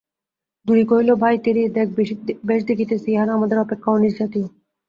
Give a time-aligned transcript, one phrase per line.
[0.65, 1.63] দুরি কহিল, ভাই তিরি,
[2.49, 4.47] বেশ দেখিতেছি, ইহারা আমাদের অপেক্ষাও নীচজাতীয়।